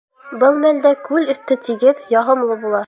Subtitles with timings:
[0.43, 2.79] Был мәлдә күл өҫтө тигеҙ, яғымлы була.